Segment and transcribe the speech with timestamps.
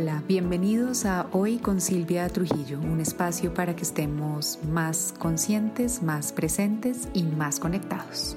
[0.00, 6.32] Hola, bienvenidos a Hoy con Silvia Trujillo, un espacio para que estemos más conscientes, más
[6.32, 8.34] presentes y más conectados.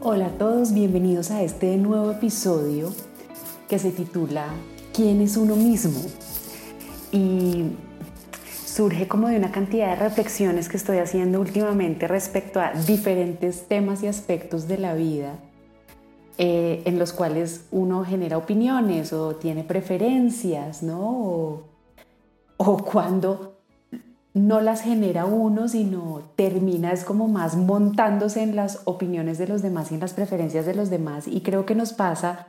[0.00, 2.94] Hola a todos, bienvenidos a este nuevo episodio
[3.68, 4.46] que se titula
[4.94, 6.00] ¿Quién es uno mismo?
[7.10, 7.72] Y
[8.64, 14.00] surge como de una cantidad de reflexiones que estoy haciendo últimamente respecto a diferentes temas
[14.04, 15.40] y aspectos de la vida
[16.38, 21.62] eh, en los cuales uno genera opiniones o tiene preferencias, ¿no?
[22.58, 23.58] O, cuando
[24.34, 29.62] no las genera uno, sino termina es como más montándose en las opiniones de los
[29.62, 31.26] demás y en las preferencias de los demás.
[31.26, 32.48] Y creo que nos pasa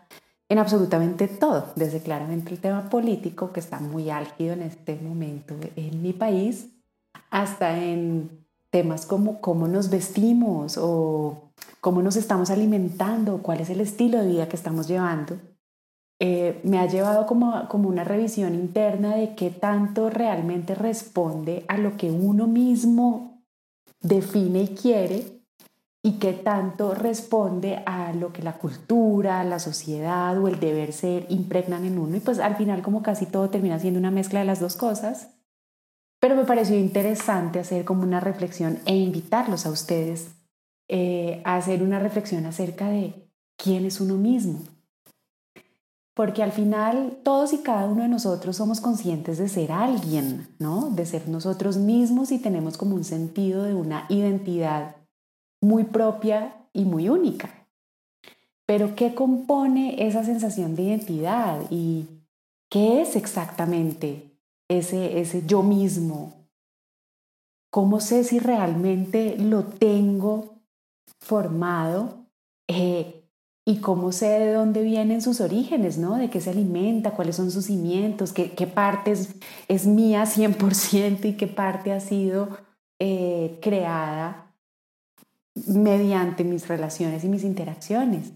[0.49, 5.55] en absolutamente todo, desde claramente el tema político, que está muy álgido en este momento
[5.77, 6.69] en mi país,
[7.29, 8.46] hasta en
[8.77, 11.49] temas como cómo nos vestimos o
[11.81, 15.39] cómo nos estamos alimentando, cuál es el estilo de vida que estamos llevando,
[16.19, 21.79] eh, me ha llevado como, como una revisión interna de qué tanto realmente responde a
[21.79, 23.41] lo que uno mismo
[23.99, 25.41] define y quiere
[26.03, 31.25] y qué tanto responde a lo que la cultura, la sociedad o el deber ser
[31.29, 32.15] impregnan en uno.
[32.15, 35.36] Y pues al final como casi todo termina siendo una mezcla de las dos cosas.
[36.19, 40.29] Pero me pareció interesante hacer como una reflexión e invitarlos a ustedes
[40.89, 44.61] eh, a hacer una reflexión acerca de quién es uno mismo.
[46.15, 50.89] Porque al final todos y cada uno de nosotros somos conscientes de ser alguien, ¿no?
[50.89, 54.95] De ser nosotros mismos y tenemos como un sentido de una identidad
[55.61, 57.49] muy propia y muy única.
[58.65, 62.07] Pero ¿qué compone esa sensación de identidad y
[62.69, 64.26] qué es exactamente
[64.69, 66.47] ese, ese yo mismo?
[67.69, 70.57] ¿Cómo sé si realmente lo tengo
[71.19, 72.25] formado
[72.67, 73.23] eh,
[73.65, 76.15] y cómo sé de dónde vienen sus orígenes, ¿no?
[76.15, 79.13] De qué se alimenta, cuáles son sus cimientos, qué, qué parte
[79.67, 82.57] es, mía 100% y qué parte ha sido
[82.99, 84.53] eh, creada
[85.65, 88.31] mediante mis relaciones y mis interacciones.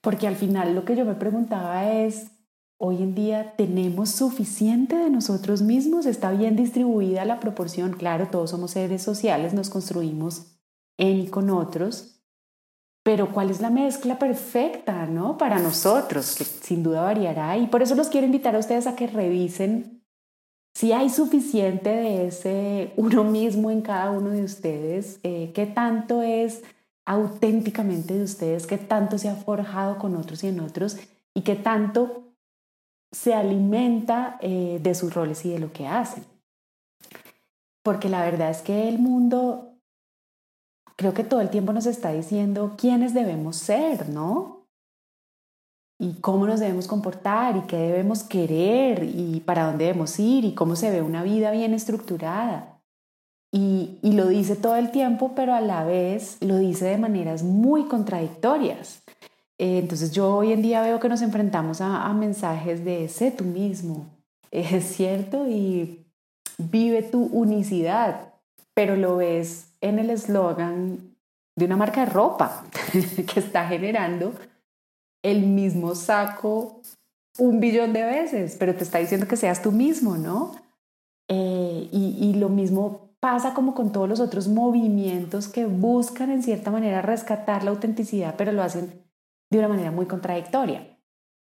[0.00, 2.30] Porque al final lo que yo me preguntaba es,
[2.84, 8.50] hoy en día tenemos suficiente de nosotros mismos, está bien distribuida la proporción, claro, todos
[8.50, 10.58] somos seres sociales, nos construimos
[10.98, 12.20] en y con otros,
[13.02, 15.38] pero ¿cuál es la mezcla perfecta, no?
[15.38, 17.56] Para nosotros, que sin duda variará.
[17.56, 20.02] Y por eso los quiero invitar a ustedes a que revisen
[20.74, 26.22] si hay suficiente de ese uno mismo en cada uno de ustedes, eh, qué tanto
[26.22, 26.62] es
[27.06, 30.96] auténticamente de ustedes, qué tanto se ha forjado con otros y en otros,
[31.34, 32.23] y qué tanto
[33.14, 36.24] se alimenta eh, de sus roles y de lo que hacen.
[37.82, 39.78] Porque la verdad es que el mundo
[40.96, 44.66] creo que todo el tiempo nos está diciendo quiénes debemos ser, ¿no?
[46.00, 50.54] Y cómo nos debemos comportar y qué debemos querer y para dónde debemos ir y
[50.54, 52.80] cómo se ve una vida bien estructurada.
[53.52, 57.84] Y, lo dice todo el tiempo, pero a la vez lo dice de maneras muy
[57.84, 59.04] contradictorias.
[59.58, 63.44] Eh, entonces yo hoy en día veo que nos enfrentamos a, mensajes de sé tú
[63.44, 64.06] mismo,
[64.50, 66.04] es cierto, y
[66.58, 68.34] vive tu unicidad,
[68.74, 71.16] pero lo ves en el eslogan
[71.56, 74.32] de una marca de ropa que está generando
[75.22, 76.80] el mismo saco
[77.38, 80.54] un billón de veces, pero te está diciendo que seas tú mismo, ¿no?
[81.28, 86.42] Eh, y, y lo mismo pasa como con todos los otros movimientos que buscan en
[86.42, 89.03] cierta manera rescatar la autenticidad, pero lo hacen
[89.50, 90.98] de una manera muy contradictoria.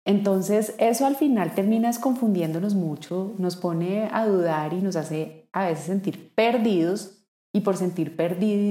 [0.05, 5.67] Entonces, eso al final termina confundiéndonos mucho, nos pone a dudar y nos hace a
[5.67, 8.15] veces sentir perdidos y por sentir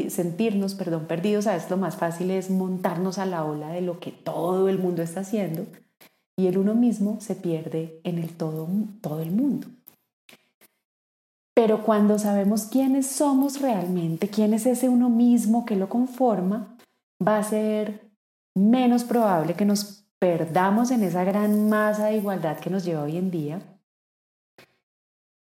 [0.10, 4.00] sentirnos perdón, perdidos, a veces lo más fácil es montarnos a la ola de lo
[4.00, 5.66] que todo el mundo está haciendo
[6.38, 8.68] y el uno mismo se pierde en el todo,
[9.02, 9.68] todo el mundo.
[11.54, 16.78] Pero cuando sabemos quiénes somos realmente, quién es ese uno mismo que lo conforma,
[17.26, 18.05] va a ser
[18.56, 23.18] menos probable que nos perdamos en esa gran masa de igualdad que nos lleva hoy
[23.18, 23.62] en día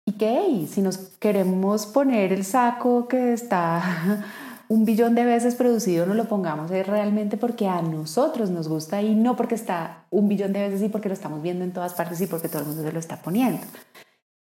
[0.05, 4.25] y que si nos queremos poner el saco que está
[4.69, 9.00] un billón de veces producido, no lo pongamos es realmente porque a nosotros nos gusta
[9.00, 11.94] y no porque está un billón de veces y porque lo estamos viendo en todas
[11.94, 13.60] partes y porque todo el mundo se lo está poniendo.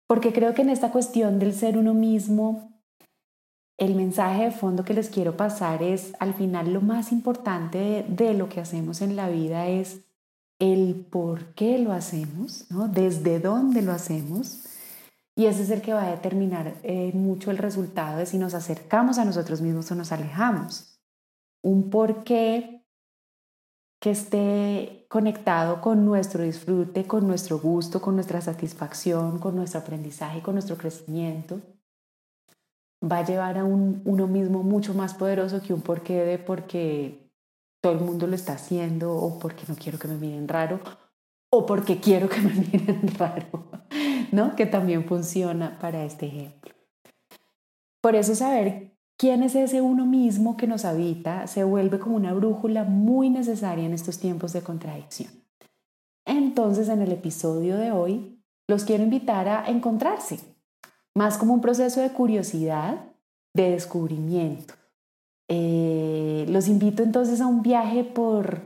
[0.07, 2.76] Porque creo que en esta cuestión del ser uno mismo,
[3.77, 8.33] el mensaje de fondo que les quiero pasar es, al final lo más importante de,
[8.33, 10.01] lo que hacemos en la vida es
[10.59, 12.87] el por qué lo hacemos, ¿no?
[12.87, 14.63] desde dónde lo hacemos
[15.35, 18.55] y ese es el que va a determinar eh, mucho el resultado de si nos
[18.55, 20.99] acercamos a nosotros mismos o nos alejamos.
[21.61, 22.83] Un por qué
[23.99, 30.41] que esté conectado con nuestro disfrute, con nuestro gusto, con nuestra satisfacción, con nuestro aprendizaje,
[30.41, 31.61] con nuestro crecimiento,
[33.03, 37.29] va a llevar a un uno mismo mucho más poderoso que un porqué de porque
[37.81, 40.79] todo el mundo lo está haciendo o porque no quiero que me miren raro
[41.51, 43.69] o porque quiero que me miren raro,
[44.31, 44.55] ¿no?
[44.55, 46.73] Que también funciona para este ejemplo.
[48.01, 52.33] Por eso saber quién es ese uno mismo que nos habita se vuelve como una
[52.33, 55.31] brújula muy necesaria en estos tiempos de contradicción.
[56.25, 60.39] Entonces, en el episodio de hoy, los quiero invitar a encontrarse,
[61.17, 63.03] más como un proceso de curiosidad,
[63.55, 64.75] de descubrimiento.
[65.47, 68.61] Eh, los invito entonces a un viaje por,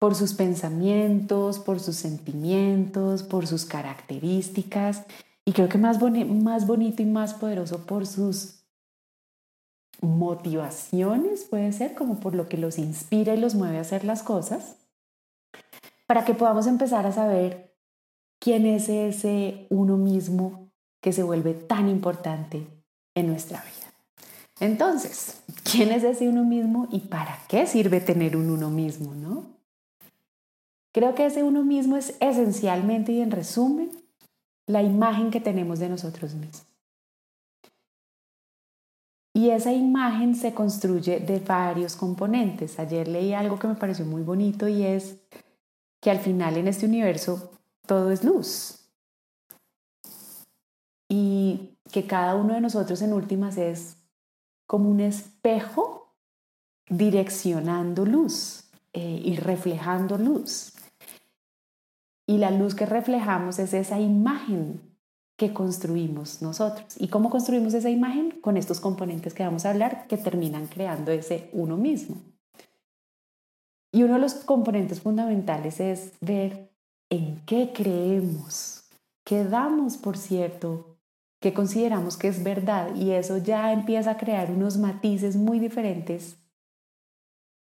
[0.00, 5.04] por sus pensamientos, por sus sentimientos, por sus características
[5.44, 8.64] y creo que más, más bonito y más poderoso por sus
[10.00, 14.24] motivaciones, puede ser como por lo que los inspira y los mueve a hacer las
[14.24, 14.76] cosas,
[16.08, 17.76] para que podamos empezar a saber
[18.40, 20.69] quién es ese uno mismo
[21.00, 22.66] que se vuelve tan importante
[23.14, 23.92] en nuestra vida.
[24.60, 29.46] Entonces, ¿quién es ese uno mismo y para qué sirve tener un uno mismo, no?
[30.92, 33.90] Creo que ese uno mismo es esencialmente y en resumen
[34.66, 36.64] la imagen que tenemos de nosotros mismos.
[39.32, 42.78] Y esa imagen se construye de varios componentes.
[42.78, 45.16] Ayer leí algo que me pareció muy bonito y es
[46.00, 47.50] que al final en este universo
[47.86, 48.79] todo es luz.
[51.10, 53.98] Y que cada uno de nosotros en últimas es
[54.66, 56.14] como un espejo
[56.88, 60.72] direccionando luz eh, y reflejando luz.
[62.26, 64.80] Y la luz que reflejamos es esa imagen
[65.36, 66.94] que construimos nosotros.
[66.98, 68.30] ¿Y cómo construimos esa imagen?
[68.40, 72.16] Con estos componentes que vamos a hablar que terminan creando ese uno mismo.
[73.90, 76.70] Y uno de los componentes fundamentales es ver
[77.10, 78.84] en qué creemos,
[79.24, 80.89] qué damos por cierto,
[81.40, 82.94] qué consideramos que es verdad.
[82.94, 86.36] Y eso ya empieza a crear unos matices muy diferentes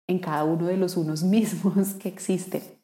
[0.06, 2.79] en cada uno de los unos mismos que existen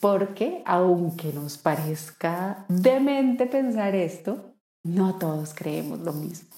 [0.00, 6.48] porque aunque nos parezca demente pensar esto, no todos creemos lo mismo.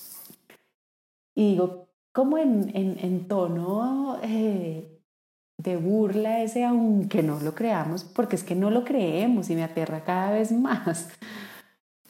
[1.35, 5.01] Y digo, como en, tono eh,
[5.59, 9.65] de burla ese, aunque no lo creamos, porque es que no lo creemos y me
[9.65, 11.09] aterra cada vez más.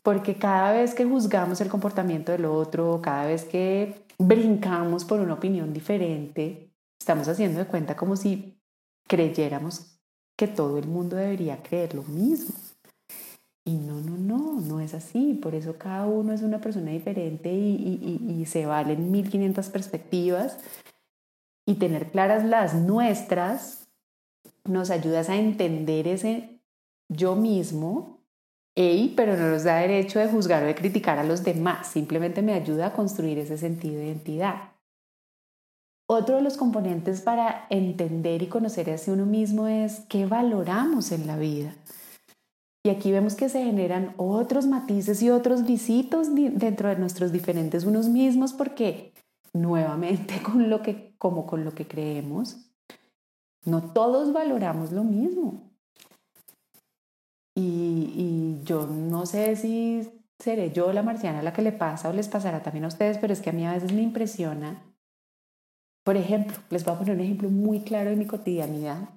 [0.03, 5.35] Porque cada vez que juzgamos el comportamiento del otro, cada vez que brincamos por una
[5.35, 8.59] opinión diferente, estamos haciendo de cuenta como si
[9.07, 9.99] creyéramos
[10.37, 12.55] que todo el mundo debería creer lo mismo.
[13.65, 15.35] Y no, no, no, no es así.
[15.35, 20.59] Por eso cada uno es una persona diferente y, se valen 1500 perspectivas.
[21.65, 23.89] Y tener claras las nuestras
[24.65, 26.61] nos ayuda a entender ese
[27.09, 28.22] yo mismo,
[28.75, 31.89] Ey, pero no nos da derecho de juzgar o de criticar a los demás.
[31.89, 34.73] Simplemente me ayuda a construir ese sentido de identidad.
[36.09, 41.27] Otro de los componentes para entender y conocer a uno mismo es qué valoramos en
[41.27, 41.75] la vida.
[42.85, 47.85] Y aquí vemos que se generan otros matices y otros visitos dentro de nuestros diferentes
[47.85, 49.13] unos mismos porque
[49.53, 52.73] nuevamente con lo que como con lo que creemos
[53.65, 55.72] no todos valoramos lo mismo.
[57.55, 62.29] Y, yo no sé si seré yo la marciana la que le pasa o les
[62.29, 64.81] pasará también a ustedes, pero es que a mí a veces me impresiona
[66.05, 69.09] por ejemplo, les voy a poner un ejemplo muy claro de mi cotidianidad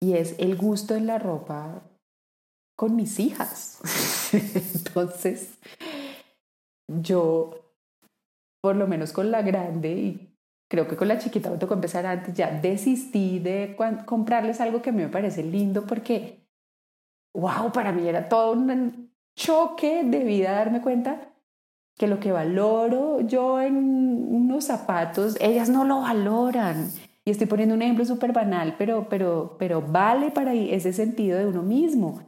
[0.00, 1.82] y es el gusto en la ropa
[2.76, 3.78] con mis hijas.
[4.74, 5.58] Entonces,
[6.88, 7.72] yo,
[8.60, 10.36] por lo menos con la grande y
[10.68, 14.90] creo que con la chiquita me tocó empezar antes, ya desistí de comprarles algo que
[14.90, 16.41] a mí me parece lindo porque,
[17.34, 21.32] wow, para mí era todo un choque de vida darme cuenta
[21.96, 26.88] que lo que valoro yo en unos zapatos, ellas no lo valoran.
[27.24, 31.46] Y estoy poniendo un ejemplo súper banal, pero, pero, pero vale para ese sentido de
[31.46, 32.20] uno mismo.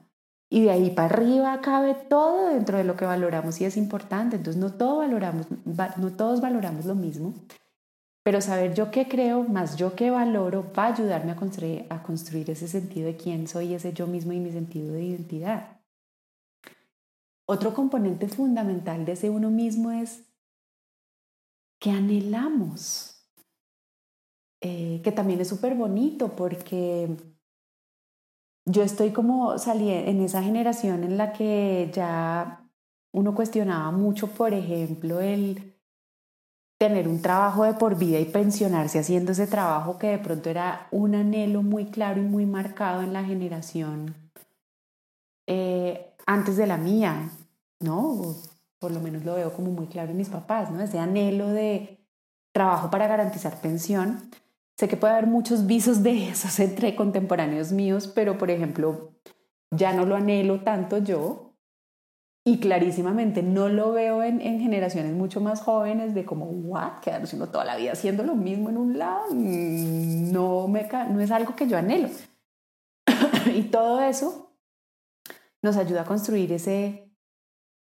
[0.51, 4.37] Y de ahí para arriba cabe todo dentro de lo que valoramos y es importante.
[4.37, 7.35] Entonces no, todo valoramos, no todos valoramos lo mismo,
[8.25, 11.37] pero saber yo qué creo más yo qué valoro va a ayudarme a
[12.03, 15.81] construir, ese sentido de quién soy, ese yo mismo y mi sentido de identidad.
[17.47, 20.25] Otro componente fundamental de ese uno mismo es
[21.79, 23.29] que anhelamos,
[24.63, 27.15] eh, que también es súper bonito porque
[28.65, 32.67] yo estoy como salí en esa generación en la que ya
[33.13, 35.74] uno cuestionaba mucho, por ejemplo, el
[36.89, 40.87] tener un trabajo de por vida y pensionarse haciendo ese trabajo que de pronto era
[40.91, 44.15] un anhelo muy claro y muy marcado en la generación
[45.47, 47.31] eh, antes de la mía,
[47.81, 48.37] ¿no?
[48.85, 50.83] por lo menos lo veo como muy claro en mis papás, ¿no?
[50.83, 52.07] Ese anhelo de
[52.53, 54.31] trabajo para garantizar pensión.
[54.77, 59.13] Sé que puede haber muchos visos de esos entre contemporáneos míos, pero por ejemplo,
[59.71, 61.54] ya no lo anhelo tanto yo
[62.47, 67.49] y clarísimamente no lo veo en, generaciones mucho más jóvenes de como, what, quedarse uno
[67.49, 71.57] toda la vida haciendo lo mismo en un lado, mm, no, me, no es algo
[71.57, 72.09] que yo anhelo.
[73.55, 74.53] y todo eso
[75.63, 77.11] nos ayuda a construir ese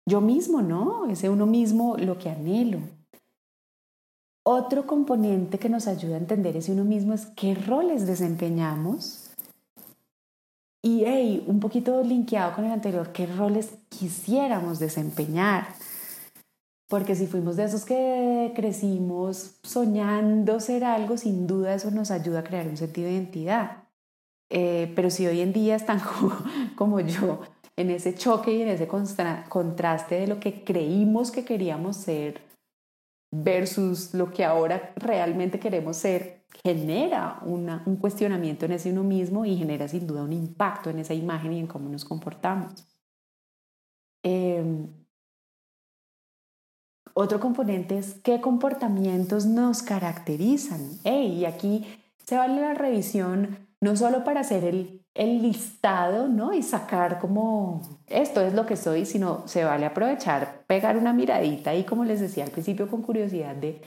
[0.08, 1.10] yo mismo, ¿no?
[1.10, 2.80] Ese uno mismo, lo que anhelo.
[4.44, 9.21] Otro componente que nos ayuda a entender ese uno mismo es qué roles desempeñamos
[10.84, 15.68] y hey, un poquito linkeado con el anterior, qué roles quisiéramos desempeñar.
[16.90, 22.40] Porque si fuimos de esos que crecimos soñando ser algo, sin duda eso nos ayuda
[22.40, 23.84] a crear un sentido de identidad.
[24.50, 26.02] Eh, pero si hoy en día están
[26.76, 27.42] como, yo
[27.78, 32.42] en ese choque y en ese contraste de lo que creímos que queríamos ser
[33.34, 39.58] versus lo que ahora realmente queremos ser, genera un cuestionamiento en ese uno mismo y
[39.58, 42.88] genera sin duda un impacto en esa imagen y en cómo nos comportamos.
[44.24, 44.88] Em,
[47.14, 51.00] otro componente es qué comportamientos nos caracterizan.
[51.04, 51.86] y aquí
[52.26, 56.54] se vale la revisión no solo para hacer el, el listado ¿no?
[56.54, 61.74] y sacar como esto es lo que soy, sino se vale aprovechar, pegar una miradita
[61.76, 63.82] y como les decía al principio con curiosidad de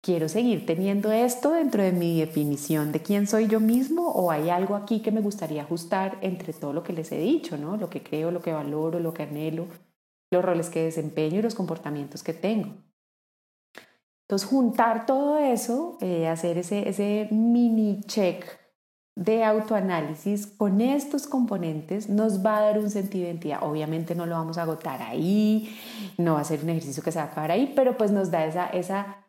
[0.00, 4.50] quiero seguir teniendo esto dentro de mi definición de quién soy yo mismo o hay
[4.50, 7.76] algo aquí que me gustaría ajustar entre todo lo que les he dicho, ¿no?
[7.76, 9.66] Lo que creo, lo que valoro, lo que anhelo,
[10.30, 12.74] los roles que desempeño y los comportamientos que tengo.
[14.22, 18.44] Entonces, juntar todo eso, eh, hacer ese, mini check
[19.16, 23.58] de autoanálisis con estos componentes nos va a dar un sentido de identidad.
[23.62, 25.76] Obviamente no lo vamos a agotar ahí,
[26.16, 28.30] no va a ser un ejercicio que se va a acabar ahí, pero pues nos
[28.30, 29.26] da esa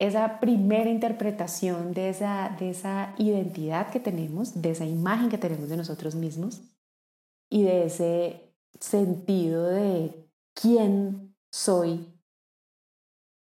[0.00, 5.68] esa primera interpretación de esa, de esa identidad que tenemos, de esa imagen que tenemos
[5.68, 6.62] de nosotros mismos
[7.50, 12.06] y de ese sentido de quién soy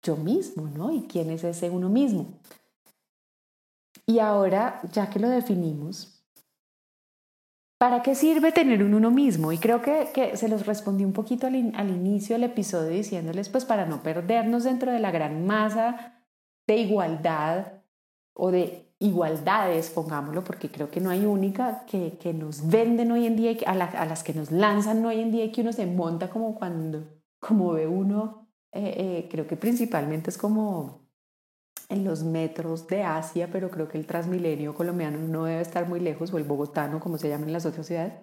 [0.01, 0.93] yo mismo, ¿no?
[0.93, 2.39] Y quién es ese uno mismo.
[4.05, 6.23] Y ahora, ya que lo definimos,
[7.77, 9.51] ¿para qué sirve tener un uno mismo?
[9.51, 13.49] Y creo que, que se los respondí un poquito al, al inicio del episodio diciéndoles,
[13.49, 16.13] pues para no perdernos dentro de la gran masa
[16.67, 17.73] de igualdad
[18.33, 23.25] o de igualdades, pongámoslo, porque creo que no hay única que, que nos venden hoy
[23.25, 25.71] en día, y a, a, las que nos lanzan hoy en día y que uno
[25.71, 27.03] se monta como cuando,
[27.39, 31.07] como ve uno, eh, eh, creo que principalmente es como
[31.89, 35.99] en los metros de Asia, pero creo que el transmilenio colombiano no debe estar muy
[35.99, 38.13] lejos, o el bogotano, como se llama en las otras ciudades.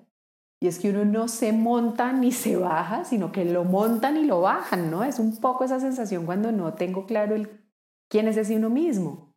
[0.61, 4.25] Y es que uno no se monta ni se baja, sino que lo montan y
[4.25, 5.05] lo bajan, ¿no?
[5.05, 7.63] Es un poco esa sensación cuando no tengo claro el
[8.08, 9.34] quién es ese uno mismo.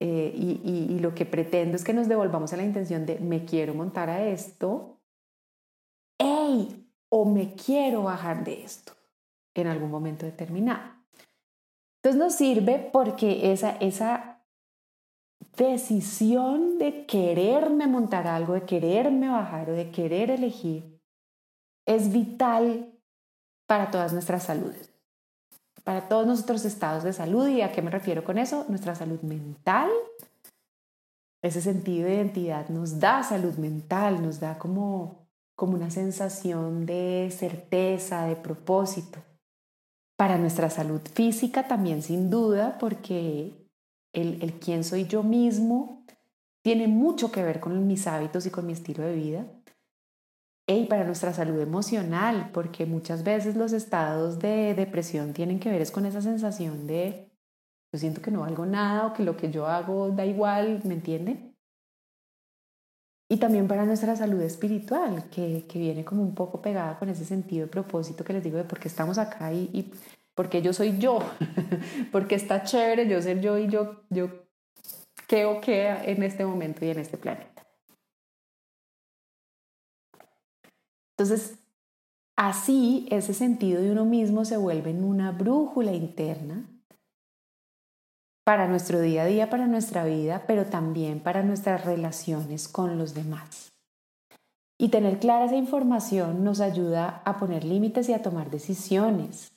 [0.00, 3.74] Eh, y, lo que pretendo es que nos devolvamos a la intención de me quiero
[3.74, 5.00] montar a esto,
[6.18, 6.88] ¡ey!
[7.10, 8.92] O me quiero bajar de esto
[9.54, 10.92] en algún momento determinado.
[11.96, 14.44] Entonces nos sirve porque esa, esa
[15.56, 21.00] decisión de quererme montar algo, de quererme bajar o de querer elegir,
[21.86, 22.92] es vital
[23.66, 24.87] para todas nuestras saludes
[25.88, 27.48] para todos nuestros estados de salud.
[27.48, 28.66] ¿Y a qué me refiero con eso?
[28.68, 29.88] Nuestra salud mental.
[31.40, 35.26] Ese sentido de identidad nos da salud mental, nos da como,
[35.56, 39.18] como una sensación de certeza, de propósito.
[40.18, 43.54] Para nuestra salud física también sin duda, porque
[44.12, 46.04] el, el quién soy yo mismo
[46.60, 49.46] tiene mucho que ver con mis hábitos y con mi estilo de vida
[50.76, 55.80] y para nuestra salud emocional, porque muchas veces los estados de depresión tienen que ver
[55.80, 57.30] es con esa sensación de
[57.90, 60.92] yo siento que no valgo nada o que lo que yo hago da igual, ¿me
[60.94, 61.56] entienden?
[63.30, 67.24] Y también para nuestra salud espiritual, que, que viene como un poco pegada con ese
[67.24, 69.92] sentido de propósito que les digo de por qué estamos acá y, y
[70.34, 71.18] porque yo soy yo,
[72.12, 74.28] porque está chévere yo ser yo y yo, yo
[75.26, 77.57] qué o qué en este momento y en este planeta.
[81.18, 81.58] Entonces,
[82.36, 86.64] así ese sentido de uno mismo se vuelve en una brújula interna
[88.44, 93.14] para nuestro día a día, para nuestra vida, pero también para nuestras relaciones con los
[93.14, 93.72] demás.
[94.78, 99.52] Y tener clara esa información nos ayuda a poner límites y a tomar decisiones.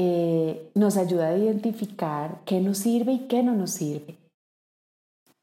[0.00, 4.16] eh, nos ayuda a identificar qué nos sirve y qué no nos sirve.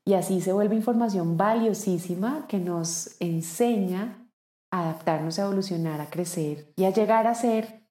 [0.06, 4.25] Y así se vuelve información valiosísima que nos enseña
[4.82, 7.86] adaptarnos, a evolucionar, a crecer y a llegar a ser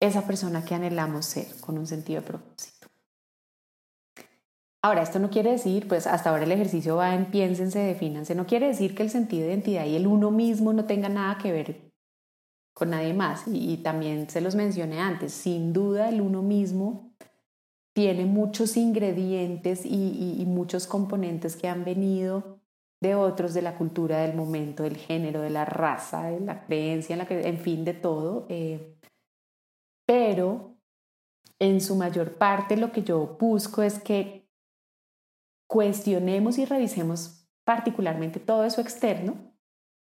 [0.00, 2.88] esa persona que anhelamos ser con un sentido de propósito.
[4.84, 8.46] Ahora, esto no quiere decir, pues hasta ahora el ejercicio va en piénsense, defínanse, no
[8.46, 11.52] quiere decir que el sentido de identidad y el uno mismo no tenga nada que
[11.52, 11.92] ver
[12.74, 13.44] con nadie más.
[13.46, 17.14] Y, también se los mencioné antes, sin duda el uno mismo
[17.92, 22.61] tiene muchos ingredientes y, muchos componentes que han venido
[23.02, 27.14] de otros, de la cultura del momento, del género, de la raza, de la creencia,
[27.14, 28.46] en, la en fin, de todo.
[28.48, 28.96] Eh,
[30.06, 30.76] pero
[31.58, 34.48] en su mayor parte lo que yo busco es que
[35.68, 39.34] cuestionemos y revisemos particularmente todo eso externo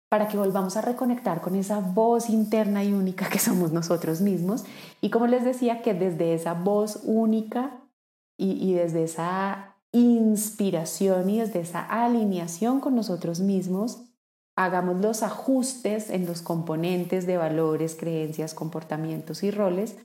[0.09, 4.65] para que volvamos a reconectar con esa voz interna y única que somos nosotros mismos.
[5.01, 7.79] Y como les decía, que desde esa voz única
[8.39, 14.03] y, desde esa inspiración y desde esa alineación con nosotros mismos,
[14.55, 19.97] hagamos los ajustes en los componentes de valores, creencias, comportamientos y roles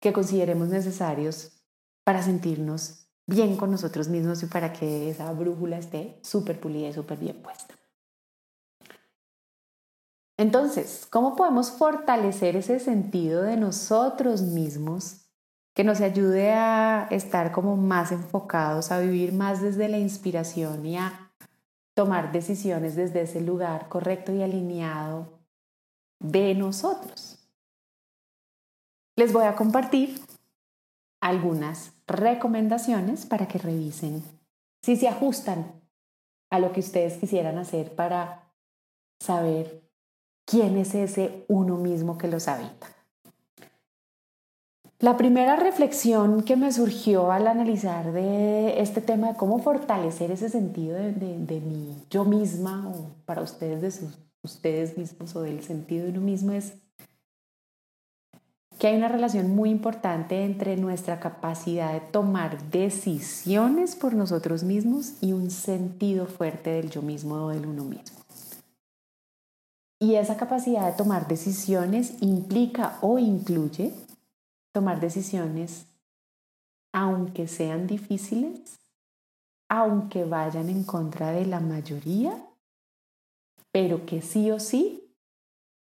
[0.00, 1.62] que consideremos necesarios
[2.04, 6.92] para sentirnos bien con nosotros mismos y para que esa brújula esté súper pulida y
[6.92, 7.74] súper bien puesta.
[10.38, 15.27] Entonces, ¿cómo podemos fortalecer ese sentido de nosotros mismos
[15.78, 20.96] que nos ayude a estar como más enfocados, a vivir más desde la inspiración y
[20.96, 21.30] a
[21.94, 25.38] tomar decisiones desde ese lugar correcto y alineado
[26.18, 27.48] de nosotros?
[29.14, 30.20] Les voy a compartir
[31.20, 34.24] algunas recomendaciones para que revisen
[34.82, 35.80] si se ajustan
[36.50, 38.52] a lo que ustedes quisieran hacer para
[39.20, 39.88] saber
[40.44, 42.97] quién es ese uno mismo que los habita.
[45.00, 50.48] La primera reflexión que me surgió al analizar de este tema de cómo fortalecer ese
[50.48, 55.62] sentido de, de, mi yo misma o para ustedes de sus, ustedes mismos o del
[55.62, 56.72] sentido de uno mismo es
[58.80, 65.14] que hay una relación muy importante entre nuestra capacidad de tomar decisiones por nosotros mismos
[65.20, 68.18] y un sentido fuerte del yo mismo o del uno mismo.
[70.00, 73.92] Y esa capacidad de tomar decisiones implica o incluye
[74.72, 75.86] tomar decisiones
[76.92, 78.78] aunque sean difíciles,
[79.68, 82.36] aunque vayan en contra de la mayoría,
[83.70, 85.14] pero que sí o sí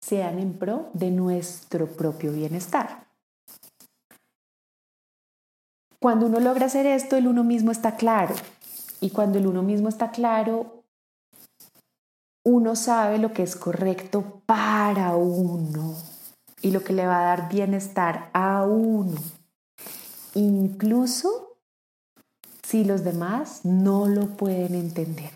[0.01, 3.07] sean en pro de nuestro propio bienestar.
[6.01, 8.35] Cuando uno logra hacer esto, el uno mismo está claro.
[9.01, 10.85] Y cuando el uno mismo está claro,
[12.45, 15.97] uno sabe lo que es correcto para uno
[16.63, 19.19] y lo que le va a dar bienestar a uno,
[20.35, 21.57] incluso
[22.63, 25.31] si los demás no lo pueden entender.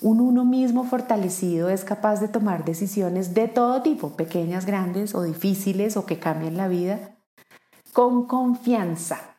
[0.00, 5.22] Un uno mismo fortalecido es capaz de tomar decisiones de todo tipo, pequeñas, grandes o
[5.22, 7.16] difíciles o que cambien la vida,
[7.92, 9.34] con confianza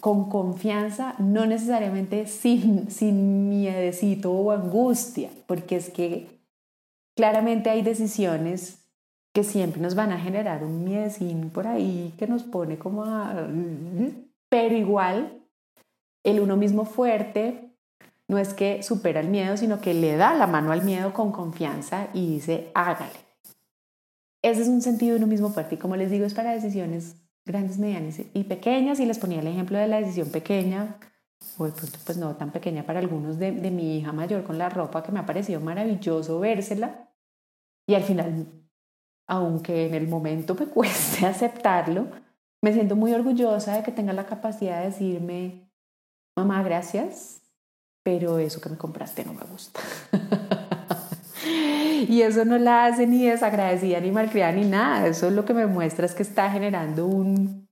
[0.00, 6.40] con confianza, no necesariamente sin, sin miedecito o angustia, porque es que
[7.14, 8.83] claramente hay decisiones
[9.34, 13.48] que siempre nos van a generar un miedecín por ahí que nos pone como a...
[14.48, 15.42] Pero igual,
[16.22, 17.76] el uno mismo fuerte
[18.28, 21.32] no es que supera el miedo, sino que le da la mano al miedo con
[21.32, 23.10] confianza y dice, hágale.
[24.40, 27.16] Ese es un sentido de uno mismo fuerte y como les digo, es para decisiones
[27.44, 30.96] grandes, medianas y pequeñas, y les ponía el ejemplo de la decisión pequeña,
[31.58, 34.58] o de pronto pues no tan pequeña para algunos, de, de mi hija mayor con
[34.58, 37.10] la ropa, que me ha parecido maravilloso vérsela,
[37.86, 38.63] y al final,
[39.26, 42.08] aunque en el momento me cueste aceptarlo,
[42.62, 45.70] me siento muy orgullosa de que tenga la capacidad de decirme,
[46.36, 47.42] mamá, gracias,
[48.02, 49.80] pero eso que me compraste no me gusta.
[52.08, 55.06] Y eso no la hace ni desagradecida, ni malcriada, ni nada.
[55.06, 57.64] Eso es lo que me muestra es que está generando un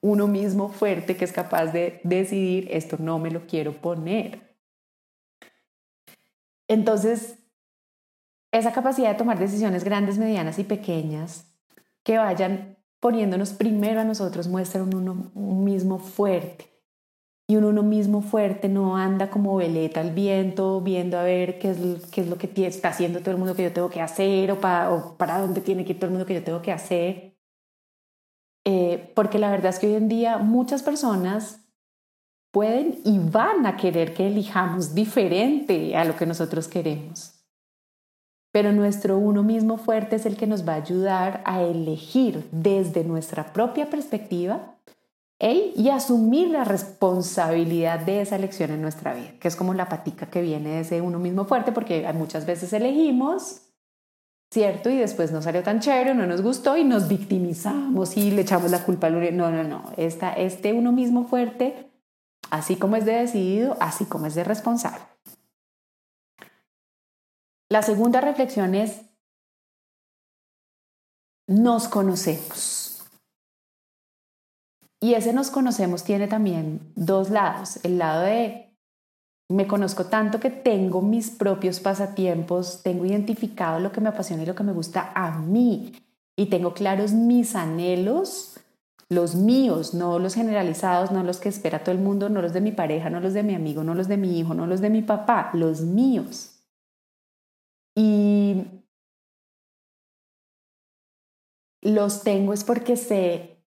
[0.00, 4.54] uno mismo fuerte que es capaz de decidir, esto no me lo quiero poner.
[6.68, 7.38] Entonces,
[8.58, 11.46] esa capacidad de tomar decisiones grandes, medianas y pequeñas
[12.02, 16.74] que vayan poniéndonos primero a nosotros muestra un uno mismo fuerte
[17.46, 22.06] y uno mismo fuerte no anda como veleta al viento viendo a ver qué es,
[22.10, 24.60] qué es lo que está haciendo todo el mundo que yo tengo que hacer o
[24.60, 27.36] para, o para dónde tiene que ir todo el mundo que yo tengo que hacer.
[28.64, 31.60] Eh, porque la verdad es que hoy en día muchas personas
[32.50, 37.33] pueden y van a querer que elijamos diferente a lo que nosotros queremos.
[38.54, 43.02] Pero nuestro uno mismo fuerte es el que nos va a ayudar a elegir desde
[43.02, 44.76] nuestra propia perspectiva
[45.40, 50.26] y asumir la responsabilidad de esa elección en nuestra vida, que es como la patica
[50.26, 53.62] que viene de ese uno mismo fuerte, porque muchas veces elegimos,
[54.52, 54.88] ¿cierto?
[54.88, 58.70] Y después no salió tan chévere, no nos gustó y nos victimizamos y le echamos
[58.70, 59.82] la culpa al No, no, no.
[59.96, 61.90] Esta, este uno mismo fuerte,
[62.52, 65.02] así como es de decidido, así como es de responsable.
[67.74, 69.00] La segunda reflexión es,
[71.48, 73.04] nos conocemos.
[75.00, 77.80] Y ese nos conocemos tiene también dos lados.
[77.82, 78.72] El lado de
[79.48, 84.46] me conozco tanto que tengo mis propios pasatiempos, tengo identificado lo que me apasiona y
[84.46, 85.94] lo que me gusta a mí
[86.36, 88.60] y tengo claros mis anhelos,
[89.08, 92.60] los míos, no los generalizados, no los que espera todo el mundo, no los de
[92.60, 94.90] mi pareja, no los de mi amigo, no los de mi hijo, no los de
[94.90, 96.53] mi papá, los míos.
[97.94, 98.66] Y
[101.82, 103.62] los tengo es porque sé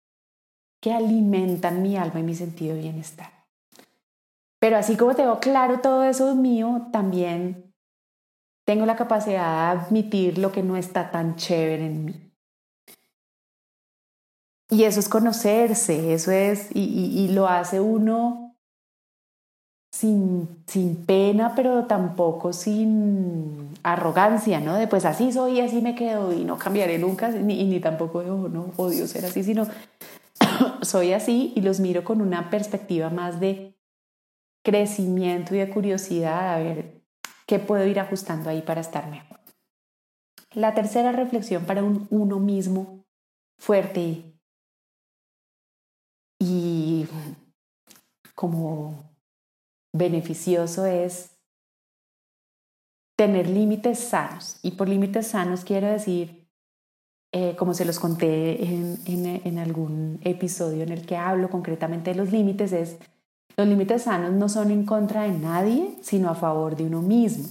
[0.82, 3.48] que alimentan mi alma y mi sentido de bienestar.
[4.60, 7.74] Pero así como tengo claro todo eso mío, también
[8.66, 12.26] tengo la capacidad de admitir lo que no está tan chévere en mí.
[14.70, 18.45] Y eso es conocerse, eso es, y, lo hace uno
[19.96, 24.76] sin, sin, pena, pero tampoco sin arrogancia, ¿no?
[24.76, 28.50] De pues así soy, así me quedo y no cambiaré nunca, ni, ni tampoco oh,
[28.50, 29.66] no, odio ser así, sino
[30.82, 33.74] soy así y los miro con una perspectiva más de
[34.66, 37.02] crecimiento y de curiosidad a ver
[37.48, 39.40] qué puedo ir ajustando ahí para estar mejor.
[40.52, 43.06] La tercera reflexión para un uno mismo
[43.58, 44.34] fuerte
[46.38, 47.08] y
[48.34, 49.15] como
[49.98, 51.32] beneficioso es
[53.16, 54.58] tener límites sanos.
[54.62, 56.48] Y por límites sanos quiero decir,
[57.32, 62.18] eh, como se los conté en, en algún episodio en el que hablo concretamente de
[62.18, 62.98] los límites, es
[63.58, 67.48] los límites sanos no son en contra de nadie, sino a favor de uno mismo.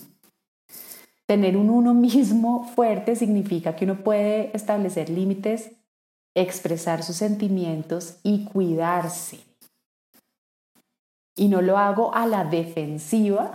[1.26, 5.70] Tener un uno mismo fuerte significa que uno puede establecer límites,
[6.34, 9.40] expresar sus sentimientos y cuidarse.
[11.36, 13.52] Y no lo hago a la defensiva,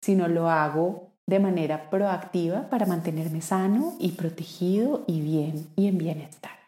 [0.00, 5.98] sino lo hago de manera proactiva para mantenerme sano y protegido y bien y en
[5.98, 6.62] bienestar.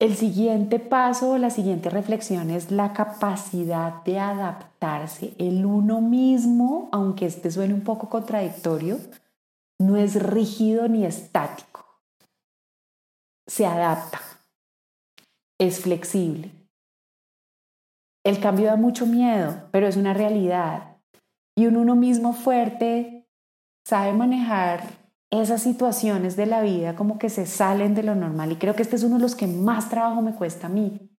[0.00, 5.34] El siguiente paso la siguiente reflexión es la capacidad de adaptarse.
[5.36, 8.98] El uno mismo, aunque este suene un poco contradictorio,
[9.78, 11.84] no es rígido ni estático.
[13.46, 14.22] Se adapta.
[15.58, 16.50] Es flexible.
[18.24, 20.98] El cambio da mucho miedo, pero es una realidad.
[21.56, 23.28] Y un uno mismo fuerte
[23.84, 24.82] sabe manejar
[25.30, 28.82] esas situaciones de la vida como que se salen de lo normal y creo que
[28.82, 31.10] este es uno de los que más trabajo me cuesta a mí,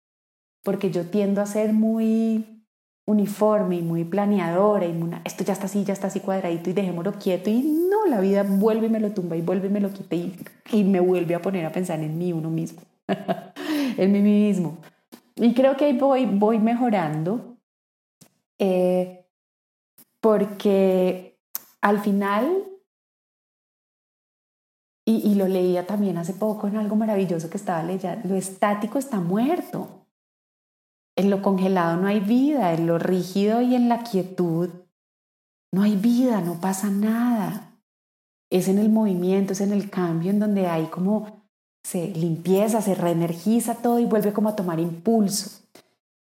[0.65, 2.67] porque yo tiendo a ser muy
[3.07, 7.13] uniforme y muy planeadora y esto ya está así, ya está así cuadradito y dejémoslo
[7.15, 9.93] quieto y no, la vida vuelve y me lo tumba y vuelve y me lo
[9.93, 10.37] quita y,
[10.73, 12.83] y me vuelve a poner a pensar en mí uno mismo,
[13.97, 14.79] en mí mismo.
[15.41, 17.57] Y creo que ahí voy, voy mejorando
[18.59, 19.27] eh,
[20.21, 21.41] porque
[21.81, 22.67] al final
[25.07, 29.19] y, lo leía también hace poco en algo maravilloso que estaba leyendo, lo estático está
[29.19, 30.07] muerto.
[31.17, 34.69] En lo congelado no hay vida, en lo rígido y en la quietud
[35.73, 37.81] no hay vida, no pasa nada.
[38.51, 41.40] Es en el movimiento, es en el cambio en donde hay como
[41.83, 45.61] se limpieza, se reenergiza todo y vuelve como a tomar impulso.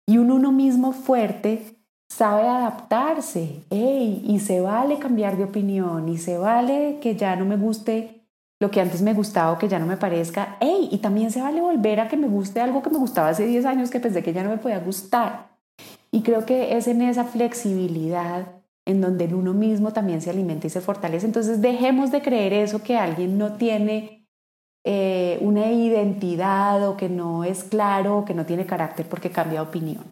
[0.06, 1.76] Y un uno mismo fuerte
[2.08, 7.56] sabe adaptarse, y se vale cambiar de opinión, y se vale que ya no me
[7.56, 8.26] guste
[8.60, 10.56] lo que antes me gustaba o que ya no me parezca.
[10.60, 10.88] ¡Ey!
[10.90, 13.64] Y también se vale volver a que me guste algo que me gustaba hace 10
[13.64, 15.48] años que pensé que ya no me podía gustar.
[16.10, 18.48] Y creo que es en esa flexibilidad
[18.84, 21.24] en donde el uno mismo también se alimenta y se fortalece.
[21.24, 24.19] Entonces dejemos de creer eso que alguien no tiene
[24.84, 29.60] eh, una identidad o que no es claro o que no tiene carácter porque cambia
[29.60, 30.04] de opinión.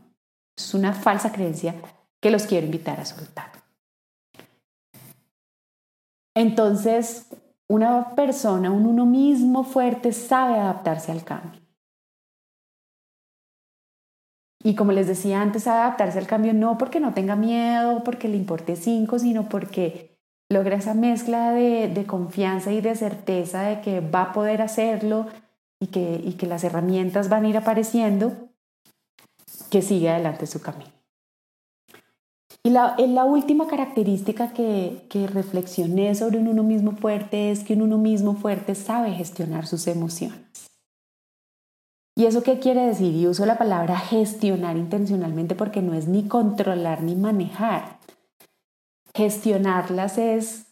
[0.56, 1.74] Es una falsa creencia
[2.20, 3.52] que los quiero invitar a soltar.
[6.34, 7.26] Entonces,
[7.68, 11.60] una persona, un uno mismo fuerte, sabe adaptarse al cambio.
[14.62, 18.36] Y como les decía antes, adaptarse al cambio no porque no tenga miedo, porque le
[18.36, 20.17] importe cinco, sino porque
[20.50, 25.26] logra esa mezcla de, confianza y de certeza de que va a poder hacerlo
[25.80, 28.32] y que, y que las herramientas van a ir apareciendo,
[29.70, 30.90] que sigue adelante su camino.
[32.62, 37.74] Y la, la última característica que, que reflexioné sobre un uno mismo fuerte es que
[37.74, 40.68] un uno mismo fuerte sabe gestionar sus emociones.
[42.16, 43.14] ¿Y eso qué quiere decir?
[43.14, 47.97] Y uso la palabra gestionar intencionalmente porque no es ni controlar ni manejar.
[49.18, 50.66] Gestionarlas es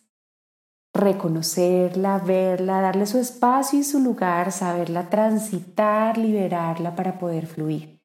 [0.94, 8.00] reconocerla, verla, darle su espacio y su lugar, saberla transitar, liberarla para poder fluir.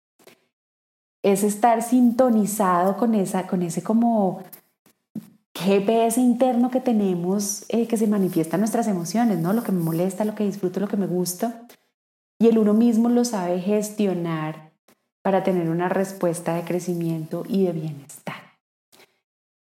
[1.21, 4.41] Es estar sintonizado con, esa, con ese como
[5.54, 9.54] GPS interno que tenemos eh, que se manifiesta en nuestras emociones, ¿no?
[9.54, 11.67] Lo que me molesta, lo que disfruto, lo que me gusta.
[12.39, 14.71] Y el uno mismo lo sabe gestionar
[15.21, 18.51] para tener una respuesta de crecimiento y de bienestar.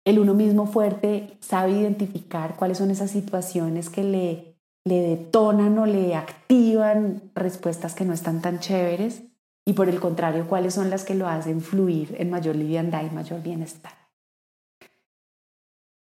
[0.05, 5.85] El uno mismo fuerte sabe identificar cuáles son esas situaciones que le, le detonan o
[5.87, 9.23] le activan respuestas que no están tan chéveres
[9.67, 13.09] y por el contrario, cuáles son las que lo hacen fluir en mayor liviandad y
[13.09, 13.93] mayor bienestar.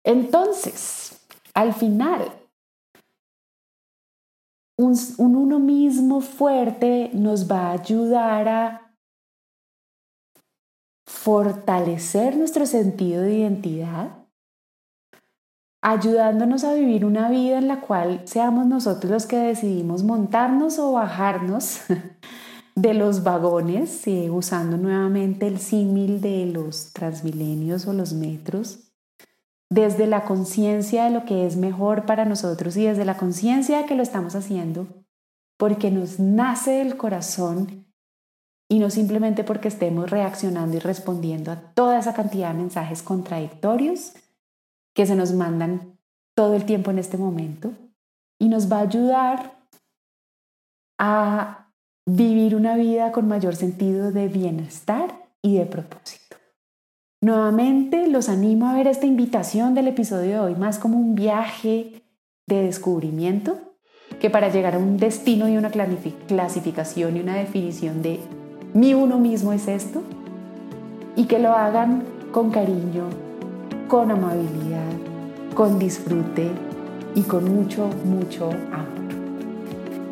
[0.05, 2.31] Entonces, al final,
[4.77, 8.86] un, un, uno mismo fuerte nos va a ayudar a
[11.27, 14.11] fortalecer nuestro sentido de identidad,
[15.83, 20.93] ayudándonos a vivir una vida en la cual seamos nosotros los que decidimos montarnos o
[20.93, 21.81] bajarnos
[22.77, 28.93] de los vagones, usando nuevamente el símil de los transmilenios o los metros,
[29.69, 33.87] desde la conciencia de lo que es mejor para nosotros y desde la conciencia de
[33.87, 34.87] que lo estamos haciendo
[35.57, 37.86] porque nos nace del corazón
[38.69, 44.13] y no simplemente porque estemos reaccionando y respondiendo a toda esa cantidad de mensajes contradictorios
[44.95, 45.99] que se nos mandan
[46.35, 47.73] todo el tiempo en este momento
[48.39, 49.57] y nos va a ayudar
[50.99, 51.73] a
[52.07, 56.37] vivir una vida con mayor sentido de bienestar y de propósito.
[57.23, 62.03] Nuevamente los animo a ver esta invitación del episodio de hoy más como un viaje
[62.47, 63.59] de descubrimiento
[64.21, 68.21] que para llegar a un destino y una clasificación y una definición de
[68.77, 70.03] mi uno mismo es esto,
[71.17, 73.05] y que lo hagan con cariño,
[73.89, 74.93] con amabilidad,
[75.55, 76.51] con disfrute
[77.15, 78.87] y con mucho, mucho amor.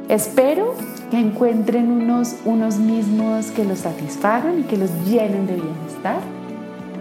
[0.09, 0.73] Espero
[1.11, 6.21] que encuentren unos, unos mismos que los satisfagan y que los llenen de bienestar.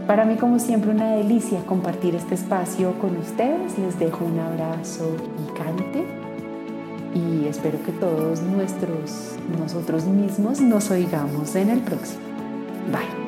[0.06, 3.80] Para mí, como siempre, una delicia compartir este espacio con ustedes.
[3.80, 6.13] Les dejo un abrazo picante y
[7.54, 12.24] espero que todos nuestros, nosotros mismos nos oigamos en el próximo.
[12.92, 13.23] Bye.